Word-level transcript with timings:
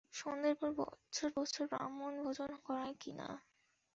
সন্ধের 0.13 0.55
পর 0.55 0.69
বছর 0.79 1.29
বছর 1.37 1.63
ব্রাহ্মণভোজন 1.67 2.51
করায় 2.65 2.95
কি 3.01 3.11
না। 3.13 3.29